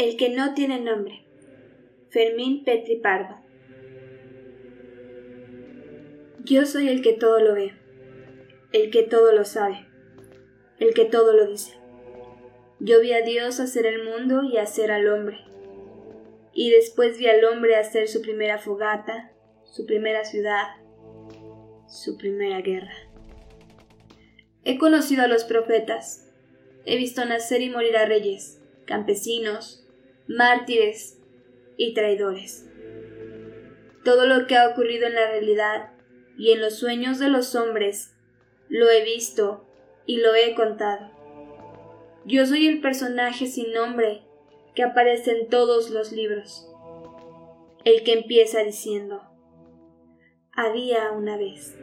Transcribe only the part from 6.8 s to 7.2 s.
el que